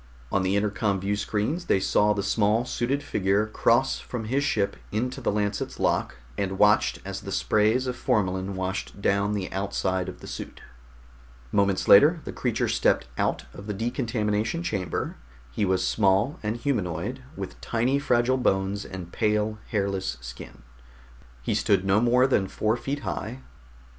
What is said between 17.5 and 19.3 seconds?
tiny fragile bones and